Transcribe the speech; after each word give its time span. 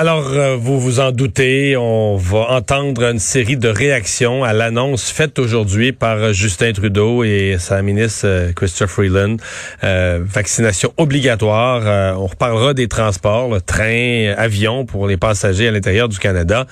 Alors, 0.00 0.28
euh, 0.28 0.54
vous 0.56 0.78
vous 0.78 1.00
en 1.00 1.10
doutez, 1.10 1.76
on 1.76 2.14
va 2.14 2.50
entendre 2.50 3.02
une 3.02 3.18
série 3.18 3.56
de 3.56 3.68
réactions 3.68 4.44
à 4.44 4.52
l'annonce 4.52 5.10
faite 5.10 5.40
aujourd'hui 5.40 5.90
par 5.90 6.32
Justin 6.32 6.72
Trudeau 6.72 7.24
et 7.24 7.56
sa 7.58 7.82
ministre 7.82 8.28
euh, 8.28 8.52
Christopher 8.52 8.88
Freeland. 8.88 9.38
Euh, 9.82 10.20
vaccination 10.24 10.94
obligatoire. 10.98 12.16
on 12.16 12.28
reparlera 12.28 12.74
des 12.74 12.86
transports, 12.86 13.52
le 13.52 13.60
train, 13.60 14.34
avion 14.36 14.84
pour 14.84 15.08
les 15.08 15.16
passagers 15.16 15.66
à 15.66 15.72
l'intérieur 15.72 16.08
du 16.08 16.20
Canada, 16.20 16.68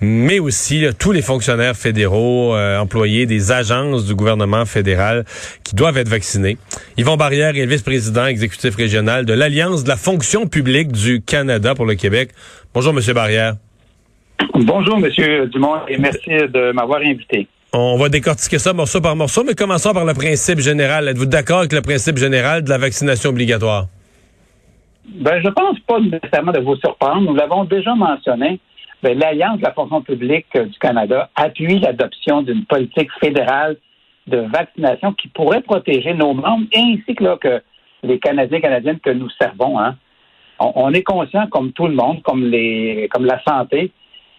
mais 0.00 0.40
aussi 0.40 0.84
tous 0.98 1.12
les 1.12 1.22
fonctionnaires 1.22 1.76
fédéraux, 1.76 2.56
employés 2.56 3.26
des 3.26 3.52
agences 3.52 4.04
du 4.04 4.16
gouvernement 4.16 4.66
fédéral 4.66 5.24
qui 5.62 5.76
doivent 5.76 5.96
être 5.96 6.08
vaccinés. 6.08 6.58
Yvon 6.96 7.16
Barrière 7.16 7.56
est 7.56 7.66
vice-président 7.66 8.26
exécutif 8.26 8.74
régional 8.74 9.26
de 9.26 9.32
l'Alliance 9.32 9.84
de 9.84 9.88
la 9.88 9.96
fonction 9.96 10.48
publique 10.48 10.90
du 10.90 11.20
Canada 11.20 11.76
pour 11.76 11.86
le 11.86 11.94
Québec. 11.94 12.30
Bonjour, 12.74 12.92
M. 12.92 13.14
Barrière. 13.14 13.54
Bonjour, 14.52 14.98
M. 14.98 15.46
Dumont, 15.46 15.86
et 15.86 15.96
merci 15.96 16.28
de 16.28 16.72
m'avoir 16.72 17.02
invité. 17.02 17.46
On 17.72 17.96
va 17.96 18.08
décortiquer 18.08 18.58
ça 18.58 18.72
morceau 18.72 19.00
par 19.00 19.14
morceau, 19.14 19.44
mais 19.44 19.54
commençons 19.54 19.92
par 19.92 20.04
le 20.04 20.12
principe 20.12 20.58
général. 20.58 21.06
Êtes-vous 21.06 21.26
d'accord 21.26 21.60
avec 21.60 21.72
le 21.72 21.82
principe 21.82 22.16
général 22.16 22.64
de 22.64 22.70
la 22.70 22.78
vaccination 22.78 23.30
obligatoire? 23.30 23.86
Ben, 25.06 25.40
je 25.40 25.48
pense 25.50 25.78
pas 25.86 26.00
nécessairement 26.00 26.50
de 26.50 26.58
vous 26.58 26.74
surprendre. 26.76 27.20
Nous 27.20 27.36
l'avons 27.36 27.62
déjà 27.64 27.94
mentionné. 27.94 28.58
Ben, 29.04 29.16
L'Alliance 29.16 29.58
de 29.58 29.62
la 29.62 29.72
fonction 29.72 30.02
publique 30.02 30.46
du 30.52 30.78
Canada 30.80 31.30
appuie 31.36 31.78
l'adoption 31.78 32.42
d'une 32.42 32.64
politique 32.64 33.10
fédérale 33.20 33.76
de 34.26 34.38
vaccination 34.52 35.12
qui 35.12 35.28
pourrait 35.28 35.62
protéger 35.62 36.12
nos 36.12 36.34
membres 36.34 36.66
ainsi 36.74 37.14
que, 37.14 37.36
que 37.38 37.62
les 38.02 38.18
Canadiens 38.18 38.58
et 38.58 38.62
Canadiennes 38.62 38.98
que 38.98 39.10
nous 39.10 39.30
servons. 39.40 39.78
Hein 39.78 39.94
on, 40.58 40.92
est 40.92 41.02
conscient, 41.02 41.46
comme 41.48 41.72
tout 41.72 41.86
le 41.86 41.94
monde, 41.94 42.22
comme 42.22 42.44
la 42.50 43.42
santé, 43.46 43.90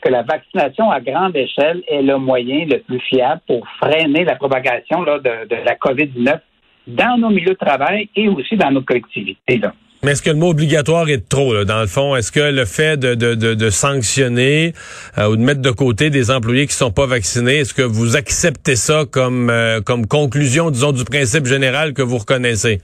que 0.05 0.11
la 0.11 0.21
vaccination 0.21 0.91
à 0.91 1.01
grande 1.01 1.35
échelle 1.35 1.81
est 1.87 2.03
le 2.03 2.17
moyen 2.17 2.65
le 2.65 2.79
plus 2.79 2.99
fiable 2.99 3.41
pour 3.47 3.67
freiner 3.81 4.23
la 4.23 4.35
propagation 4.35 5.03
de, 5.03 5.65
la 5.65 5.75
COVID-19 5.75 6.39
dans 6.87 7.17
nos 7.17 7.29
milieux 7.29 7.53
de 7.59 7.65
travail 7.65 8.09
et 8.15 8.29
aussi 8.29 8.55
dans 8.55 8.69
nos 8.69 8.83
collectivités. 8.83 9.61
Mais 10.03 10.11
est-ce 10.11 10.21
que 10.21 10.29
le 10.29 10.35
mot 10.35 10.49
obligatoire 10.49 11.09
est 11.09 11.27
trop, 11.27 11.63
dans 11.63 11.81
le 11.81 11.87
fond? 11.87 12.15
Est-ce 12.15 12.31
que 12.31 12.51
le 12.51 12.65
fait 12.65 12.99
de, 12.99 13.69
sanctionner 13.71 14.73
euh, 15.17 15.29
ou 15.29 15.35
de 15.35 15.41
mettre 15.41 15.61
de 15.61 15.71
côté 15.71 16.11
des 16.11 16.29
employés 16.29 16.67
qui 16.67 16.75
sont 16.75 16.91
pas 16.91 17.07
vaccinés, 17.07 17.59
est-ce 17.59 17.73
que 17.73 17.81
vous 17.81 18.15
acceptez 18.15 18.75
ça 18.75 19.05
comme, 19.09 19.49
euh, 19.49 19.81
comme 19.81 20.05
conclusion, 20.05 20.69
disons, 20.69 20.91
du 20.91 21.05
principe 21.05 21.47
général 21.47 21.93
que 21.93 22.03
vous 22.03 22.19
reconnaissez? 22.19 22.81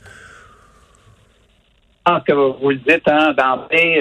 Pense 2.04 2.24
que 2.24 2.34
vous 2.34 2.70
le 2.70 2.78
dites, 2.78 3.08
hein, 3.08 3.34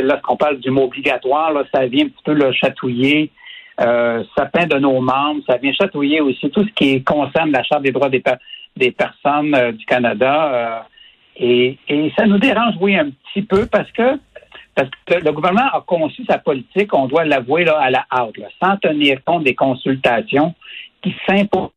lorsqu'on 0.03 0.37
parle 0.37 0.59
du 0.59 0.71
mot 0.71 0.85
obligatoire, 0.85 1.53
là, 1.53 1.65
ça 1.73 1.87
vient 1.87 2.07
un 2.07 2.09
petit 2.09 2.25
peu 2.25 2.33
le 2.33 2.53
chatouiller 2.53 3.31
euh, 3.81 4.23
certains 4.37 4.67
de 4.67 4.77
nos 4.77 5.01
membres, 5.01 5.41
ça 5.49 5.57
vient 5.57 5.73
chatouiller 5.73 6.21
aussi 6.21 6.51
tout 6.51 6.65
ce 6.65 6.73
qui 6.73 7.03
concerne 7.03 7.51
la 7.51 7.63
Charte 7.63 7.83
des 7.83 7.93
droits 7.93 8.11
des, 8.11 8.23
des 8.77 8.91
personnes 8.91 9.55
euh, 9.55 9.73
du 9.73 9.87
Canada. 9.87 10.53
Euh, 10.53 10.81
et, 11.37 11.79
et, 11.89 12.13
ça 12.19 12.27
nous 12.27 12.39
dérange, 12.39 12.75
oui, 12.81 12.97
un 12.97 13.11
petit 13.11 13.43
peu 13.43 13.67
parce 13.67 13.91
que 13.93 14.19
parce 14.75 14.91
que 15.07 15.15
le 15.15 15.33
gouvernement 15.33 15.69
a 15.73 15.81
conçu 15.81 16.25
sa 16.29 16.39
politique, 16.39 16.95
on 16.95 17.07
doit 17.07 17.25
l'avouer 17.25 17.65
là, 17.65 17.79
à 17.81 17.91
la 17.91 18.07
hâte, 18.13 18.35
sans 18.63 18.77
tenir 18.77 19.23
compte 19.25 19.45
des 19.45 19.55
consultations 19.55 20.55
qui 21.03 21.15
s'imposent 21.27 21.71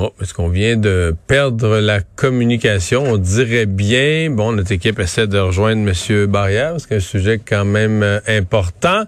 Oh, 0.00 0.12
est-ce 0.22 0.32
qu'on 0.32 0.48
vient 0.48 0.76
de 0.76 1.16
perdre 1.26 1.80
la 1.80 1.98
communication? 2.00 3.02
On 3.04 3.16
dirait 3.16 3.66
bien. 3.66 4.30
Bon, 4.30 4.52
notre 4.52 4.70
équipe 4.70 5.00
essaie 5.00 5.26
de 5.26 5.40
rejoindre 5.40 5.88
M. 5.88 6.26
Barrière, 6.26 6.70
parce 6.70 6.86
qu'un 6.86 7.00
sujet 7.00 7.40
quand 7.44 7.64
même 7.64 8.04
euh, 8.04 8.20
important. 8.28 9.02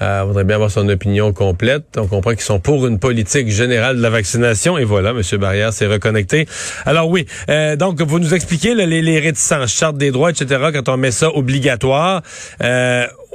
Euh, 0.00 0.22
on 0.22 0.26
voudrait 0.28 0.44
bien 0.44 0.54
avoir 0.54 0.70
son 0.70 0.88
opinion 0.88 1.32
complète. 1.32 1.96
On 1.96 2.06
comprend 2.06 2.30
qu'ils 2.30 2.42
sont 2.42 2.60
pour 2.60 2.86
une 2.86 3.00
politique 3.00 3.48
générale 3.48 3.96
de 3.96 4.02
la 4.02 4.10
vaccination. 4.10 4.78
Et 4.78 4.84
voilà, 4.84 5.10
M. 5.10 5.22
Barrière 5.40 5.72
s'est 5.72 5.88
reconnecté. 5.88 6.46
Alors 6.84 7.08
oui, 7.08 7.26
euh, 7.50 7.74
donc 7.74 8.00
vous 8.00 8.20
nous 8.20 8.32
expliquez 8.32 8.76
les, 8.76 9.18
réticences, 9.18 9.72
charte 9.72 9.96
des 9.96 10.12
droits, 10.12 10.30
etc., 10.30 10.66
quand 10.72 10.88
on 10.88 10.96
met 10.96 11.10
ça 11.10 11.34
obligatoire. 11.34 12.22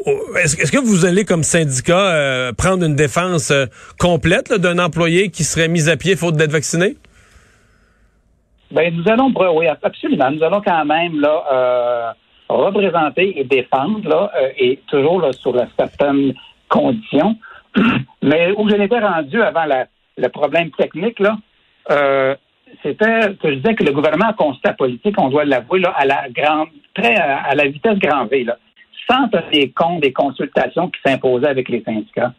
Est-ce 0.05 0.71
que 0.71 0.77
vous 0.77 1.05
allez, 1.05 1.25
comme 1.25 1.43
syndicat, 1.43 2.13
euh, 2.13 2.51
prendre 2.53 2.85
une 2.85 2.95
défense 2.95 3.51
euh, 3.51 3.65
complète 3.99 4.53
d'un 4.53 4.79
employé 4.79 5.29
qui 5.29 5.43
serait 5.43 5.67
mis 5.67 5.89
à 5.89 5.97
pied 5.97 6.15
faute 6.15 6.35
d'être 6.35 6.51
vacciné? 6.51 6.95
Ben, 8.71 8.93
nous 8.95 9.03
allons, 9.11 9.33
oui, 9.55 9.67
absolument. 9.67 10.31
Nous 10.31 10.43
allons 10.43 10.61
quand 10.61 10.85
même 10.85 11.19
là 11.19 11.43
euh, 11.51 12.11
représenter 12.49 13.39
et 13.39 13.43
défendre 13.43 14.07
là, 14.07 14.31
et 14.57 14.79
toujours 14.87 15.21
là, 15.21 15.33
sur 15.33 15.53
certaines 15.77 16.33
conditions. 16.69 17.37
Mais 18.21 18.51
où 18.57 18.69
je 18.69 18.75
l'étais 18.75 18.99
rendu 18.99 19.41
avant 19.41 19.65
le 20.17 20.29
problème 20.29 20.71
technique 20.71 21.19
là, 21.19 21.37
c'était 22.81 23.35
que 23.41 23.49
je 23.49 23.55
disais 23.55 23.75
que 23.75 23.83
le 23.83 23.91
gouvernement 23.91 24.29
a 24.29 24.33
constaté 24.33 24.69
la 24.69 24.73
politique, 24.73 25.15
on 25.17 25.29
doit 25.29 25.43
l'avouer 25.43 25.81
à 25.93 26.05
la 26.05 26.29
grande, 26.29 26.69
très 26.93 27.15
à 27.15 27.53
la 27.55 27.67
vitesse 27.67 27.99
grand 27.99 28.25
V 28.25 28.45
là 28.45 28.57
sans 29.09 29.27
tenir 29.29 29.69
compte 29.75 30.01
des 30.01 30.13
consultations 30.13 30.89
qui 30.89 30.99
s'imposaient 31.05 31.49
avec 31.49 31.69
les 31.69 31.83
syndicats. 31.83 32.33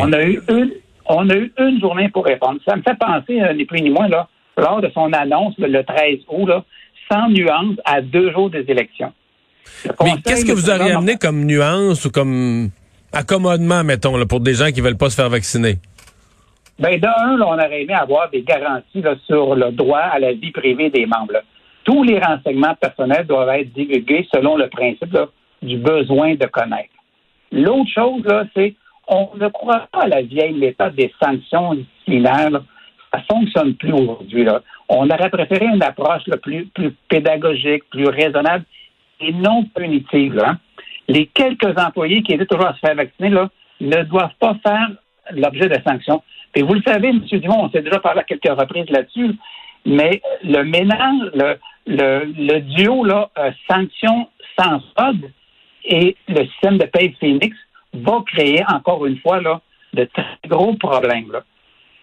On 0.00 0.12
a 0.12 0.22
eu 0.22 0.40
une, 0.48 0.72
on 1.06 1.28
a 1.30 1.34
eu 1.34 1.52
une 1.58 1.80
journée 1.80 2.08
pour 2.08 2.24
répondre. 2.24 2.60
Ça 2.66 2.76
me 2.76 2.82
fait 2.82 2.98
penser, 2.98 3.40
euh, 3.40 3.54
ni 3.54 3.64
plus 3.64 3.80
ni 3.80 3.90
moins, 3.90 4.08
là, 4.08 4.28
lors 4.56 4.80
de 4.80 4.90
son 4.90 5.12
annonce 5.12 5.54
le 5.58 5.82
13 5.82 6.18
août, 6.28 6.46
là, 6.46 6.64
sans 7.10 7.28
nuance, 7.28 7.76
à 7.84 8.00
deux 8.00 8.32
jours 8.32 8.50
des 8.50 8.64
élections. 8.68 9.12
Mais 10.02 10.12
qu'est-ce 10.24 10.44
que 10.44 10.52
vous 10.52 10.70
auriez 10.70 10.92
amené 10.92 11.16
comme 11.16 11.44
nuance 11.44 12.04
ou 12.04 12.10
comme 12.10 12.70
accommodement, 13.12 13.84
mettons, 13.84 14.16
là, 14.16 14.26
pour 14.26 14.40
des 14.40 14.54
gens 14.54 14.70
qui 14.70 14.80
veulent 14.80 14.96
pas 14.96 15.10
se 15.10 15.16
faire 15.16 15.30
vacciner? 15.30 15.76
Ben, 16.78 16.98
d'un, 17.00 17.40
on 17.40 17.54
aurait 17.54 17.82
aimé 17.82 17.94
avoir 17.94 18.30
des 18.30 18.42
garanties 18.42 19.02
sur 19.26 19.56
le 19.56 19.72
droit 19.72 19.98
à 19.98 20.18
la 20.18 20.32
vie 20.32 20.52
privée 20.52 20.90
des 20.90 21.06
membres. 21.06 21.42
Tous 21.84 22.04
les 22.04 22.18
renseignements 22.18 22.74
personnels 22.76 23.26
doivent 23.26 23.48
être 23.48 23.72
divulgués 23.72 24.28
selon 24.32 24.56
le 24.56 24.68
principe 24.68 25.16
du 25.62 25.76
besoin 25.78 26.34
de 26.34 26.46
connaître. 26.46 26.94
L'autre 27.52 27.90
chose, 27.94 28.24
là, 28.24 28.44
c'est 28.54 28.74
on 29.08 29.30
ne 29.36 29.48
croit 29.48 29.88
pas 29.90 30.02
à 30.02 30.08
la 30.08 30.22
vieille 30.22 30.52
méthode 30.52 30.94
des 30.94 31.12
sanctions 31.20 31.74
disciplinaires. 31.74 32.50
Ça 33.10 33.18
ne 33.18 33.22
fonctionne 33.34 33.74
plus 33.74 33.92
aujourd'hui. 33.92 34.46
On 34.90 35.08
aurait 35.08 35.30
préféré 35.30 35.64
une 35.64 35.82
approche 35.82 36.24
plus, 36.42 36.66
plus 36.66 36.92
pédagogique, 37.08 37.84
plus 37.90 38.06
raisonnable 38.06 38.64
et 39.20 39.32
non 39.32 39.64
punitive. 39.74 40.38
Hein. 40.44 40.58
Les 41.08 41.26
quelques 41.26 41.78
employés 41.78 42.22
qui 42.22 42.34
étaient 42.34 42.44
toujours 42.44 42.66
à 42.66 42.74
se 42.74 42.80
faire 42.80 42.94
vacciner 42.94 43.30
là, 43.30 43.48
ne 43.80 44.02
doivent 44.02 44.34
pas 44.38 44.56
faire 44.62 44.88
l'objet 45.30 45.68
de 45.68 45.78
sanctions. 45.86 46.22
Et 46.54 46.62
vous 46.62 46.74
le 46.74 46.82
savez, 46.82 47.08
M. 47.08 47.20
Dumont, 47.20 47.64
on 47.64 47.70
s'est 47.70 47.82
déjà 47.82 48.00
parlé 48.00 48.20
à 48.20 48.24
quelques 48.24 48.48
reprises 48.48 48.90
là-dessus, 48.90 49.30
mais 49.86 50.20
le 50.42 50.64
mélange, 50.64 51.30
le, 51.34 51.56
le, 51.86 52.60
duo 52.60 53.04
là, 53.04 53.30
euh, 53.38 53.50
sanction 53.70 54.28
sans 54.58 54.80
solde 54.98 55.30
et 55.84 56.16
le 56.28 56.44
système 56.46 56.78
de 56.78 56.84
paye 56.84 57.14
Phoenix 57.20 57.56
va 57.94 58.22
créer 58.26 58.62
encore 58.72 59.06
une 59.06 59.18
fois 59.18 59.40
là, 59.40 59.60
de 59.94 60.04
très 60.04 60.48
gros 60.48 60.74
problèmes. 60.74 61.32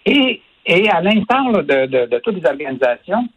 Et, 0.05 0.41
et 0.65 0.89
à 0.89 1.01
l'instar 1.01 1.51
de, 1.51 2.19
toutes 2.19 2.35
les 2.35 2.49
organisations, 2.49 3.27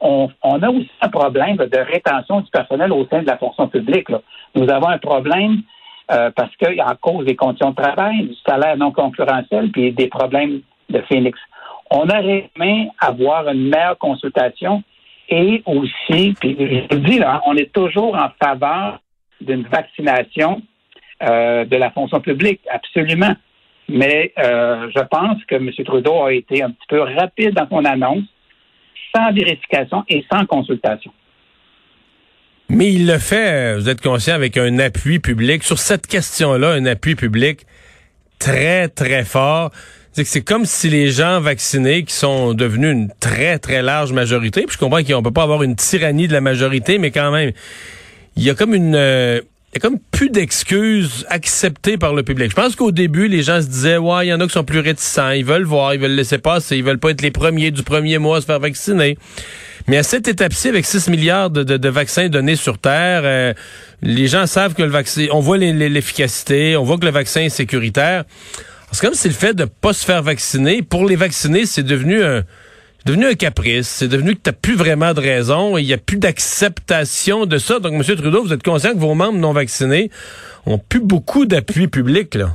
on, 0.00 0.28
a 0.42 0.68
aussi 0.68 0.90
un 1.00 1.08
problème 1.08 1.56
de 1.56 1.78
rétention 1.78 2.40
du 2.40 2.50
personnel 2.50 2.92
au 2.92 3.06
sein 3.06 3.22
de 3.22 3.26
la 3.26 3.38
fonction 3.38 3.68
publique. 3.68 4.08
Nous 4.54 4.68
avons 4.68 4.88
un 4.88 4.98
problème 4.98 5.62
euh, 6.10 6.30
parce 6.34 6.54
qu'à 6.56 6.96
cause 7.00 7.24
des 7.24 7.36
conditions 7.36 7.70
de 7.70 7.76
travail, 7.76 8.26
du 8.26 8.34
salaire 8.46 8.76
non 8.76 8.90
concurrentiel, 8.90 9.70
puis 9.70 9.92
des 9.92 10.08
problèmes 10.08 10.60
de 10.90 11.00
Phoenix. 11.02 11.38
On 11.90 12.08
aurait 12.08 12.50
aimé 12.56 12.88
avoir 12.98 13.48
une 13.48 13.68
meilleure 13.68 13.98
consultation 13.98 14.82
et 15.28 15.62
aussi, 15.66 16.34
puis 16.40 16.56
je 16.90 16.96
dis 16.96 17.18
là, 17.18 17.40
on 17.46 17.56
est 17.56 17.72
toujours 17.72 18.16
en 18.16 18.28
faveur 18.42 18.98
d'une 19.42 19.64
vaccination 19.64 20.62
euh, 21.22 21.64
de 21.64 21.76
la 21.76 21.90
fonction 21.90 22.20
publique, 22.20 22.60
absolument. 22.70 23.34
Mais 23.88 24.32
euh, 24.38 24.88
je 24.94 25.00
pense 25.10 25.44
que 25.44 25.56
M. 25.56 25.70
Trudeau 25.84 26.24
a 26.24 26.32
été 26.32 26.62
un 26.62 26.70
petit 26.70 26.86
peu 26.88 27.00
rapide 27.00 27.54
dans 27.54 27.68
son 27.68 27.84
annonce, 27.84 28.24
sans 29.14 29.32
vérification 29.32 30.04
et 30.08 30.24
sans 30.32 30.46
consultation. 30.46 31.12
Mais 32.68 32.92
il 32.92 33.06
le 33.06 33.18
fait, 33.18 33.76
vous 33.76 33.88
êtes 33.88 34.00
conscient, 34.00 34.34
avec 34.34 34.56
un 34.56 34.78
appui 34.78 35.18
public. 35.18 35.62
Sur 35.62 35.78
cette 35.78 36.06
question-là, 36.06 36.70
un 36.70 36.86
appui 36.86 37.14
public 37.14 37.66
très, 38.38 38.88
très 38.88 39.24
fort. 39.24 39.70
C'est 40.12 40.42
comme 40.42 40.64
si 40.64 40.88
les 40.90 41.10
gens 41.10 41.40
vaccinés, 41.40 42.04
qui 42.04 42.14
sont 42.14 42.54
devenus 42.54 42.92
une 42.92 43.08
très, 43.20 43.58
très 43.58 43.82
large 43.82 44.12
majorité, 44.12 44.62
puis 44.62 44.74
je 44.74 44.78
comprends 44.78 45.02
qu'on 45.02 45.22
peut 45.22 45.30
pas 45.30 45.42
avoir 45.42 45.62
une 45.62 45.76
tyrannie 45.76 46.28
de 46.28 46.32
la 46.32 46.40
majorité, 46.40 46.98
mais 46.98 47.10
quand 47.10 47.30
même, 47.30 47.52
il 48.36 48.42
y 48.42 48.50
a 48.50 48.54
comme 48.54 48.74
une, 48.74 48.94
euh, 48.94 49.40
il 49.72 49.76
y 49.76 49.78
a 49.78 49.80
comme 49.80 49.98
plus 50.10 50.28
d'excuses 50.28 51.24
acceptées 51.30 51.96
par 51.96 52.14
le 52.14 52.22
public. 52.22 52.50
Je 52.50 52.54
pense 52.54 52.76
qu'au 52.76 52.92
début, 52.92 53.26
les 53.26 53.42
gens 53.42 53.62
se 53.62 53.66
disaient, 53.66 53.96
ouais, 53.96 54.26
il 54.26 54.28
y 54.28 54.34
en 54.34 54.40
a 54.40 54.46
qui 54.46 54.52
sont 54.52 54.64
plus 54.64 54.80
réticents, 54.80 55.30
ils 55.30 55.44
veulent 55.44 55.64
voir, 55.64 55.94
ils 55.94 56.00
veulent 56.00 56.14
laisser 56.14 56.36
passer, 56.36 56.76
ils 56.76 56.84
veulent 56.84 56.98
pas 56.98 57.10
être 57.10 57.22
les 57.22 57.30
premiers 57.30 57.70
du 57.70 57.82
premier 57.82 58.18
mois 58.18 58.36
à 58.36 58.40
se 58.42 58.46
faire 58.46 58.60
vacciner. 58.60 59.16
Mais 59.88 59.96
à 59.96 60.02
cette 60.02 60.28
étape-ci, 60.28 60.68
avec 60.68 60.84
6 60.84 61.08
milliards 61.08 61.50
de, 61.50 61.88
vaccins 61.88 62.28
donnés 62.28 62.56
sur 62.56 62.78
Terre, 62.78 63.22
euh, 63.24 63.54
les 64.02 64.28
gens 64.28 64.46
savent 64.46 64.74
que 64.74 64.82
le 64.82 64.90
vaccin, 64.90 65.26
on 65.32 65.40
voit 65.40 65.56
l'efficacité, 65.56 66.76
on 66.76 66.84
voit 66.84 66.98
que 66.98 67.06
le 67.06 67.10
vaccin 67.10 67.40
est 67.40 67.48
sécuritaire. 67.48 68.24
C'est 68.92 69.00
comme 69.00 69.14
si 69.14 69.28
le 69.28 69.34
fait 69.34 69.54
de 69.54 69.64
pas 69.64 69.94
se 69.94 70.04
faire 70.04 70.22
vacciner, 70.22 70.82
pour 70.82 71.06
les 71.06 71.16
vacciner, 71.16 71.64
c'est 71.64 71.82
devenu 71.82 72.22
un 72.22 72.44
devenu 73.06 73.26
un 73.26 73.34
caprice. 73.34 73.88
C'est 73.88 74.08
devenu 74.08 74.34
que 74.34 74.42
tu 74.42 74.50
n'as 74.50 74.56
plus 74.56 74.76
vraiment 74.76 75.14
de 75.14 75.20
raison. 75.20 75.76
Il 75.76 75.84
n'y 75.84 75.92
a 75.92 75.98
plus 75.98 76.18
d'acceptation 76.18 77.46
de 77.46 77.58
ça. 77.58 77.78
Donc, 77.78 77.92
M. 77.92 78.02
Trudeau, 78.02 78.42
vous 78.42 78.52
êtes 78.52 78.62
conscient 78.62 78.92
que 78.92 78.98
vos 78.98 79.14
membres 79.14 79.38
non 79.38 79.52
vaccinés 79.52 80.10
ont 80.66 80.78
plus 80.78 81.00
beaucoup 81.00 81.46
d'appui 81.46 81.88
public, 81.88 82.34
là? 82.34 82.48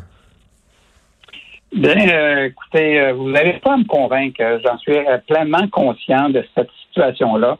Bien, 1.73 1.95
euh, 2.09 2.45
écoutez, 2.45 2.99
euh, 2.99 3.13
vous 3.13 3.29
n'avez 3.29 3.53
pas 3.53 3.73
à 3.73 3.77
me 3.77 3.85
convaincre. 3.85 4.41
J'en 4.65 4.77
suis 4.77 4.97
euh, 4.97 5.17
pleinement 5.27 5.67
conscient 5.67 6.29
de 6.29 6.43
cette 6.55 6.69
situation-là. 6.85 7.57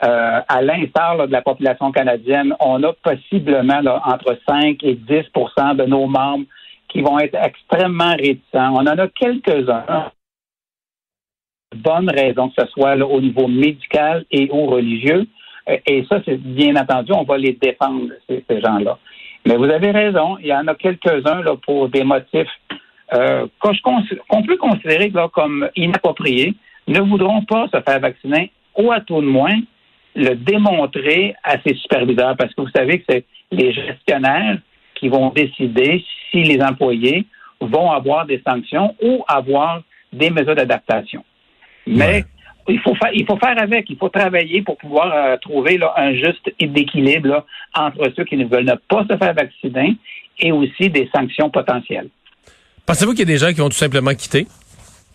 à 0.00 0.60
l'instar 0.60 1.26
de 1.26 1.32
la 1.32 1.40
population 1.40 1.90
canadienne, 1.90 2.54
on 2.60 2.82
a 2.82 2.92
possiblement 2.92 3.80
entre 4.04 4.38
5 4.46 4.84
et 4.84 4.94
10% 4.94 5.76
de 5.76 5.84
nos 5.84 6.06
membres 6.06 6.44
qui 6.88 7.00
vont 7.00 7.18
être 7.18 7.36
extrêmement 7.42 8.14
réticents. 8.14 8.74
On 8.74 8.86
en 8.86 8.98
a 8.98 9.08
quelques-uns 9.08 10.10
bonnes 11.76 12.10
raisons, 12.10 12.48
que 12.48 12.62
ce 12.62 12.68
soit 12.70 12.96
au 12.96 13.20
niveau 13.20 13.48
médical 13.48 14.24
et 14.30 14.48
ou 14.50 14.66
religieux. 14.66 15.26
Euh, 15.68 15.76
et 15.86 16.04
ça, 16.08 16.20
c'est 16.24 16.40
bien 16.40 16.76
entendu, 16.76 17.12
on 17.12 17.24
va 17.24 17.38
les 17.38 17.52
défendre, 17.52 18.08
ces, 18.28 18.60
gens-là. 18.60 18.98
Mais 19.46 19.56
vous 19.56 19.64
avez 19.64 19.90
raison, 19.90 20.38
il 20.38 20.46
y 20.46 20.54
en 20.54 20.66
a 20.66 20.74
quelques-uns 20.74 21.42
pour 21.64 21.88
des 21.88 22.02
motifs 22.04 22.48
euh, 23.14 23.46
qu'on 23.60 24.42
peut 24.42 24.56
considérer 24.56 25.12
comme 25.32 25.68
inappropriés, 25.76 26.54
ne 26.88 27.00
voudront 27.00 27.42
pas 27.42 27.68
se 27.72 27.80
faire 27.80 28.00
vacciner 28.00 28.50
ou 28.76 28.90
à 28.92 29.00
tout 29.00 29.20
de 29.20 29.26
moins 29.26 29.58
le 30.14 30.34
démontrer 30.34 31.34
à 31.44 31.60
ses 31.64 31.74
superviseurs, 31.74 32.36
parce 32.36 32.52
que 32.54 32.62
vous 32.62 32.70
savez 32.74 33.00
que 33.00 33.04
c'est 33.08 33.24
les 33.52 33.72
gestionnaires 33.72 34.58
qui 34.94 35.08
vont 35.08 35.30
décider 35.30 36.04
si 36.30 36.42
les 36.42 36.60
employés 36.62 37.26
vont 37.60 37.90
avoir 37.90 38.26
des 38.26 38.42
sanctions 38.46 38.94
ou 39.02 39.24
avoir 39.28 39.82
des 40.12 40.30
mesures 40.30 40.54
d'adaptation. 40.54 41.24
Mais 41.86 42.24
il 42.68 42.80
faut 42.80 42.94
faire, 42.94 43.10
il 43.14 43.24
faut 43.26 43.36
faire 43.36 43.60
avec, 43.60 43.88
il 43.88 43.96
faut 43.96 44.08
travailler 44.08 44.62
pour 44.62 44.76
pouvoir 44.76 45.12
euh, 45.14 45.36
trouver 45.36 45.78
là, 45.78 45.92
un 45.96 46.14
juste 46.14 46.52
équilibre 46.58 47.46
entre 47.74 48.12
ceux 48.16 48.24
qui 48.24 48.36
ne 48.36 48.44
veulent 48.44 48.78
pas 48.88 49.04
se 49.08 49.16
faire 49.16 49.34
vacciner 49.34 49.96
et 50.38 50.52
aussi 50.52 50.90
des 50.90 51.08
sanctions 51.14 51.50
potentielles. 51.50 52.08
Pensez-vous 52.84 53.12
qu'il 53.12 53.20
y 53.20 53.22
a 53.22 53.26
des 53.26 53.38
gens 53.38 53.48
qui 53.48 53.60
vont 53.60 53.68
tout 53.68 53.76
simplement 53.76 54.14
quitter? 54.14 54.46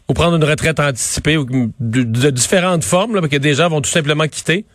Ou 0.10 0.14
prendre 0.14 0.36
une 0.36 0.44
retraite 0.44 0.80
anticipée 0.80 1.38
ou 1.38 1.46
de, 1.80 2.30
différentes 2.32 2.84
formes, 2.84 3.16
là, 3.16 3.22
que 3.28 3.38
des 3.38 3.54
gens 3.54 3.70
vont 3.70 3.82
tout 3.82 3.90
simplement 3.90 4.28
quitter? 4.28 4.66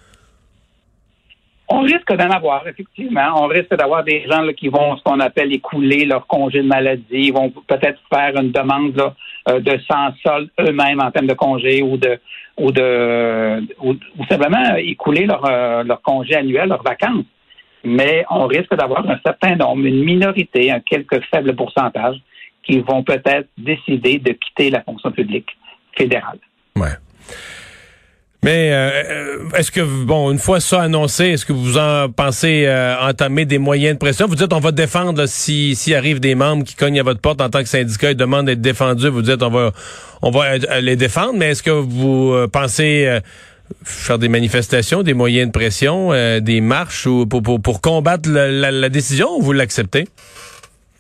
On 1.69 1.81
risque 1.81 2.13
d'en 2.15 2.31
avoir, 2.31 2.67
effectivement. 2.69 3.43
On 3.43 3.47
risque 3.47 3.75
d'avoir 3.75 4.05
des 4.05 4.25
gens 4.31 4.47
qui 4.57 4.69
vont, 4.69 4.97
ce 4.97 5.03
qu'on 5.03 5.19
appelle, 5.19 5.53
écouler 5.53 6.05
leur 6.05 6.27
congé 6.27 6.63
de 6.63 6.69
maladie. 6.69 7.31
Vont 7.33 7.51
peut-être 7.51 8.01
faire 8.13 8.37
une 8.37 8.53
demande 8.53 9.13
euh, 9.49 9.61
de 9.61 9.79
sans 9.91 10.13
solde 10.23 10.49
eux-mêmes 10.61 11.01
en 11.01 11.11
termes 11.11 11.27
de 11.27 11.35
congé 11.35 11.83
ou 11.83 11.97
de 11.97 12.19
ou 12.59 12.71
de 12.71 13.63
ou, 13.81 13.95
simplement 14.29 14.77
écouler 14.77 15.27
leur, 15.27 15.45
euh, 15.45 15.83
leur 15.83 16.01
congé 16.03 16.37
annuel, 16.37 16.69
leurs 16.69 16.83
vacances. 16.83 17.25
Mais 17.85 18.25
on 18.31 18.47
risque 18.47 18.75
d'avoir 18.75 19.09
un 19.09 19.19
certain 19.25 19.57
nombre, 19.57 19.85
une 19.85 20.05
minorité, 20.05 20.71
un 20.71 20.81
quelque 20.81 21.21
faible 21.31 21.55
pourcentage, 21.55 22.17
qui 22.63 22.81
vont 22.81 23.03
peut-être 23.03 23.49
décider 23.57 24.19
de 24.19 24.33
quitter 24.33 24.71
la 24.71 24.83
fonction 24.83 25.13
publique 25.13 25.49
fédérale. 25.97 26.39
Ouais. 26.75 26.97
Mais 28.47 28.71
euh, 28.73 29.49
est-ce 29.57 29.73
que, 29.73 29.81
bon, 29.81 30.31
une 30.31 30.39
fois 30.39 30.61
ça 30.61 30.83
annoncé, 30.83 31.31
est-ce 31.31 31.45
que 31.45 31.53
vous 31.53 31.79
en 31.79 32.09
pensez 32.09 32.65
euh, 32.65 32.95
entamer 33.01 33.45
des 33.45 33.59
moyens 33.59 33.95
de 33.95 33.99
pression? 33.99 34.29
Vous 34.29 34.37
dites 34.37 34.53
on 34.53 34.61
va 34.61 34.71
défendre 34.71 35.27
s'il 35.27 35.75
si, 35.75 35.97
arrive 35.97 36.21
des 36.21 36.37
membres 36.37 36.63
qui 36.63 36.77
cognent 36.77 37.01
à 37.01 37.03
votre 37.03 37.21
porte 37.21 37.41
en 37.41 37.51
tant 37.51 37.59
que 37.59 37.69
syndicat 37.69 38.13
et 38.13 38.15
demandent 38.15 38.47
d'être 38.47 38.61
défendus, 38.61 39.09
vous 39.09 39.23
dites 39.23 39.43
on 39.43 39.51
va 39.51 39.73
on 40.23 40.31
va 40.31 40.45
euh, 40.45 40.81
les 40.81 40.95
défendre, 40.95 41.33
mais 41.35 41.51
est-ce 41.51 41.63
que 41.65 41.73
vous 41.73 42.37
pensez 42.53 43.19
faire 43.83 44.21
des 44.21 44.29
manifestations, 44.29 45.03
des 45.03 45.15
moyens 45.15 45.49
de 45.49 45.53
pression, 45.53 46.13
des 46.41 46.61
marches 46.61 47.05
ou 47.09 47.27
pour, 47.27 47.43
pour, 47.43 47.81
combattre 47.81 48.31
la, 48.31 48.89
décision 48.91 49.27
ou 49.37 49.43
vous 49.43 49.55
l'acceptez? 49.55 50.05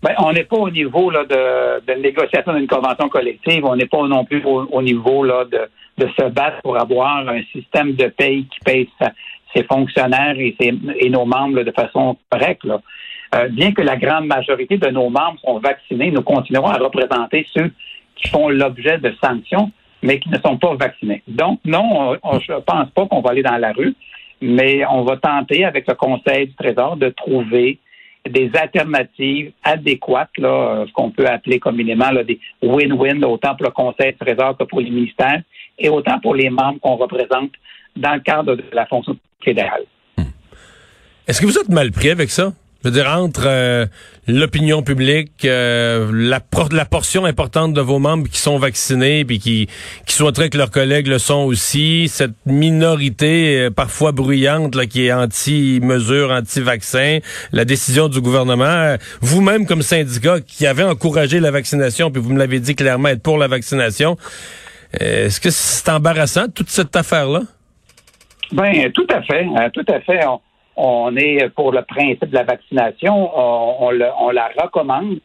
Ben, 0.02 0.14
on 0.18 0.32
n'est 0.32 0.44
pas 0.44 0.56
au 0.56 0.70
niveau 0.70 1.10
là, 1.10 1.22
de, 1.24 1.94
de 1.94 2.00
négociation 2.02 2.54
d'une 2.54 2.66
convention 2.66 3.08
collective, 3.08 3.64
on 3.64 3.76
n'est 3.76 3.86
pas 3.86 4.04
non 4.08 4.24
plus 4.24 4.42
au 4.44 4.82
niveau 4.82 5.22
là, 5.22 5.44
de 5.44 5.60
de 5.98 6.08
se 6.18 6.28
battre 6.28 6.60
pour 6.62 6.78
avoir 6.78 7.28
un 7.28 7.42
système 7.52 7.94
de 7.94 8.08
paye 8.08 8.44
qui 8.46 8.60
paye 8.64 8.88
ses 9.54 9.64
fonctionnaires 9.64 10.38
et, 10.38 10.54
et 11.00 11.10
nos 11.10 11.24
membres 11.24 11.62
de 11.62 11.70
façon 11.72 12.16
correcte. 12.30 12.66
Euh, 13.34 13.48
bien 13.48 13.72
que 13.72 13.82
la 13.82 13.96
grande 13.96 14.26
majorité 14.26 14.78
de 14.78 14.88
nos 14.88 15.08
membres 15.08 15.38
sont 15.44 15.58
vaccinés, 15.58 16.10
nous 16.10 16.22
continuerons 16.22 16.68
à 16.68 16.78
représenter 16.78 17.46
ceux 17.52 17.72
qui 18.14 18.28
font 18.28 18.48
l'objet 18.48 18.98
de 18.98 19.12
sanctions, 19.22 19.70
mais 20.02 20.18
qui 20.20 20.28
ne 20.28 20.38
sont 20.38 20.56
pas 20.58 20.74
vaccinés. 20.74 21.22
Donc, 21.26 21.60
non, 21.64 22.16
je 22.46 22.52
ne 22.52 22.60
pense 22.60 22.90
pas 22.90 23.06
qu'on 23.06 23.20
va 23.20 23.30
aller 23.30 23.42
dans 23.42 23.56
la 23.56 23.72
rue, 23.72 23.94
mais 24.40 24.84
on 24.86 25.02
va 25.02 25.16
tenter 25.16 25.64
avec 25.64 25.88
le 25.88 25.94
Conseil 25.94 26.48
du 26.48 26.54
Trésor 26.54 26.96
de 26.96 27.08
trouver 27.08 27.78
des 28.28 28.50
alternatives 28.54 29.52
adéquates, 29.62 30.36
là, 30.38 30.84
ce 30.86 30.92
qu'on 30.92 31.10
peut 31.10 31.26
appeler 31.26 31.58
communément 31.58 32.10
là, 32.10 32.24
des 32.24 32.40
win-win, 32.62 33.24
autant 33.24 33.54
pour 33.54 33.66
le 33.66 33.72
Conseil 33.72 34.12
du 34.12 34.18
Trésor 34.18 34.56
que 34.56 34.64
pour 34.64 34.80
les 34.80 34.90
ministères, 34.90 35.42
et 35.78 35.88
autant 35.88 36.18
pour 36.20 36.34
les 36.34 36.50
membres 36.50 36.78
qu'on 36.80 36.96
représente 36.96 37.50
dans 37.96 38.14
le 38.14 38.20
cadre 38.20 38.54
de 38.54 38.64
la 38.72 38.86
fonction 38.86 39.16
fédérale. 39.44 39.84
Hmm. 40.16 40.24
Est-ce 41.26 41.40
que 41.40 41.46
vous 41.46 41.58
êtes 41.58 41.68
mal 41.68 41.92
pris 41.92 42.10
avec 42.10 42.30
ça? 42.30 42.52
Je 42.86 42.90
veux 42.90 42.94
dire, 42.94 43.10
entre 43.10 43.46
euh, 43.46 43.86
l'opinion 44.28 44.82
publique, 44.82 45.44
euh, 45.44 46.08
la, 46.12 46.38
portion 46.84 47.24
importante 47.24 47.72
de 47.72 47.80
vos 47.80 47.98
membres 47.98 48.28
qui 48.28 48.38
sont 48.38 48.58
vaccinés 48.58 49.24
puis 49.24 49.40
qui, 49.40 49.66
qui 50.06 50.14
souhaiteraient 50.14 50.50
que 50.50 50.58
leurs 50.58 50.70
collègues 50.70 51.08
le 51.08 51.18
sont 51.18 51.40
aussi, 51.40 52.06
cette 52.06 52.36
minorité 52.44 53.58
euh, 53.58 53.70
parfois 53.70 54.12
bruyante 54.12 54.76
là, 54.76 54.86
qui 54.86 55.06
est 55.06 55.12
anti-mesure, 55.12 56.30
anti-vaccin, 56.30 57.18
la 57.50 57.64
décision 57.64 58.08
du 58.08 58.20
gouvernement, 58.20 58.94
vous-même 59.20 59.66
comme 59.66 59.82
syndicat 59.82 60.40
qui 60.40 60.64
avez 60.64 60.84
encouragé 60.84 61.40
la 61.40 61.50
vaccination, 61.50 62.12
puis 62.12 62.22
vous 62.22 62.32
me 62.32 62.38
l'avez 62.38 62.60
dit 62.60 62.76
clairement 62.76 63.08
être 63.08 63.22
pour 63.22 63.36
la 63.36 63.48
vaccination, 63.48 64.16
est-ce 65.00 65.40
que 65.40 65.50
c'est 65.50 65.90
embarrassant, 65.90 66.46
toute 66.48 66.68
cette 66.68 66.94
affaire-là? 66.96 67.40
Ben, 68.52 68.90
tout 68.92 69.06
à 69.10 69.22
fait. 69.22 69.46
Euh, 69.46 69.68
tout 69.72 69.84
à 69.88 70.00
fait. 70.00 70.20
On, 70.76 71.16
est 71.16 71.48
pour 71.50 71.72
le 71.72 71.82
principe 71.82 72.26
de 72.26 72.34
la 72.34 72.44
vaccination. 72.44 73.30
On, 73.36 73.90
la 73.90 74.50
recommande. 74.58 75.18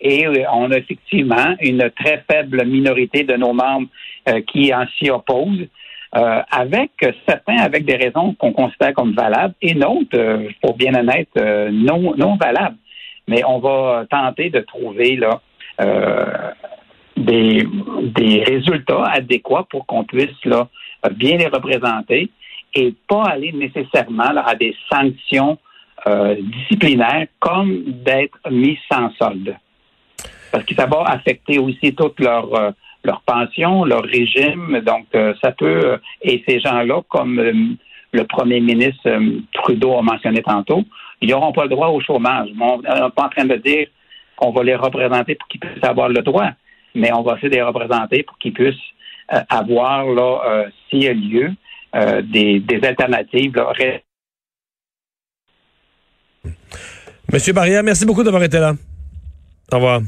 Et 0.00 0.26
euh, 0.26 0.44
on 0.52 0.70
a 0.70 0.76
effectivement 0.76 1.54
une 1.60 1.90
très 1.90 2.22
faible 2.30 2.64
minorité 2.66 3.24
de 3.24 3.34
nos 3.34 3.52
membres 3.52 3.88
euh, 4.28 4.40
qui 4.46 4.74
en 4.74 4.86
s'y 4.98 5.10
opposent, 5.10 5.66
avec 6.12 6.92
certains 7.28 7.58
avec 7.58 7.84
des 7.84 7.96
raisons 7.96 8.34
qu'on 8.38 8.52
considère 8.52 8.94
comme 8.94 9.12
valables 9.12 9.52
et 9.60 9.74
d'autres, 9.74 10.48
pour 10.62 10.74
bien 10.74 10.94
honnête, 10.94 11.28
non, 11.36 12.14
non 12.16 12.36
valables. 12.36 12.76
Mais 13.28 13.42
on 13.44 13.58
va 13.58 14.06
tenter 14.08 14.48
de 14.48 14.60
trouver 14.60 15.16
là 15.16 15.42
des, 17.16 17.66
des 18.02 18.42
résultats 18.44 19.04
adéquats 19.04 19.66
pour 19.70 19.86
qu'on 19.86 20.04
puisse 20.04 20.44
là, 20.44 20.68
bien 21.12 21.36
les 21.36 21.48
représenter 21.48 22.30
et 22.74 22.94
pas 23.08 23.24
aller 23.24 23.52
nécessairement 23.52 24.36
à 24.44 24.54
des 24.54 24.74
sanctions 24.92 25.58
euh, 26.06 26.36
disciplinaires 26.38 27.26
comme 27.40 27.82
d'être 27.86 28.38
mis 28.50 28.78
sans 28.90 29.10
solde. 29.18 29.56
Parce 30.52 30.64
que 30.64 30.74
ça 30.74 30.86
va 30.86 31.02
affecter 31.06 31.58
aussi 31.58 31.94
toute 31.94 32.20
leur, 32.20 32.54
euh, 32.54 32.70
leur 33.02 33.22
pension, 33.22 33.84
leur 33.84 34.02
régime. 34.02 34.80
Donc, 34.84 35.06
euh, 35.14 35.34
ça 35.42 35.52
peut, 35.52 35.98
et 36.22 36.44
ces 36.46 36.60
gens-là, 36.60 37.00
comme 37.08 37.76
le 38.12 38.24
premier 38.24 38.60
ministre 38.60 39.08
Trudeau 39.52 39.98
a 39.98 40.02
mentionné 40.02 40.42
tantôt, 40.42 40.84
ils 41.20 41.30
n'auront 41.30 41.52
pas 41.52 41.64
le 41.64 41.70
droit 41.70 41.88
au 41.88 42.00
chômage. 42.00 42.48
On 42.60 42.78
n'est 42.78 43.10
pas 43.16 43.24
en 43.24 43.28
train 43.28 43.46
de 43.46 43.56
dire 43.56 43.88
qu'on 44.36 44.50
va 44.50 44.62
les 44.62 44.76
représenter 44.76 45.34
pour 45.34 45.48
qu'ils 45.48 45.60
puissent 45.60 45.82
avoir 45.82 46.08
le 46.08 46.20
droit 46.22 46.50
mais 46.96 47.12
on 47.12 47.22
va 47.22 47.34
essayer 47.34 47.50
de 47.50 47.54
les 47.54 47.62
représenter 47.62 48.22
pour 48.22 48.38
qu'ils 48.38 48.52
puissent 48.52 48.74
euh, 49.32 49.40
avoir, 49.48 50.06
là, 50.06 50.40
euh, 50.46 50.70
s'il 50.88 51.02
y 51.02 51.08
a 51.08 51.12
lieu, 51.12 51.50
euh, 51.94 52.22
des, 52.22 52.62
alternatives. 52.82 53.52
Monsieur 57.32 57.52
Barrière, 57.52 57.82
merci 57.82 58.06
beaucoup 58.06 58.22
d'avoir 58.22 58.42
été 58.42 58.58
là. 58.58 58.74
Au 59.72 59.76
revoir. 59.76 60.00